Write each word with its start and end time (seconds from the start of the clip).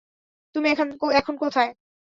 তুমি 0.55 0.67
এখন 1.15 1.35
কোথায়? 1.37 1.71